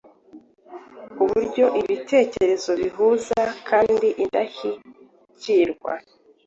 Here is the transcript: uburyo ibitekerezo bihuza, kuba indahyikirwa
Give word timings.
uburyo 1.23 1.65
ibitekerezo 1.81 2.71
bihuza, 2.81 3.39
kuba 3.65 4.07
indahyikirwa 4.23 5.91